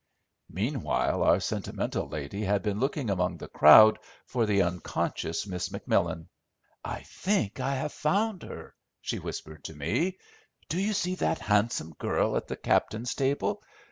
[0.49, 6.25] Meanwhile our sentimental lady had been looking among the crowd for the unconscious Miss McMillan.
[6.83, 10.17] "I think I have found her," she whispered to me.
[10.69, 13.61] "Do you see that handsome girl at the captain's table.